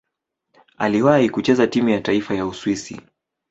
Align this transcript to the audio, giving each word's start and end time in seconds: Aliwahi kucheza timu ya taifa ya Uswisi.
Aliwahi 0.77 1.29
kucheza 1.29 1.67
timu 1.67 1.89
ya 1.89 2.01
taifa 2.01 2.33
ya 2.35 2.45
Uswisi. 2.45 3.01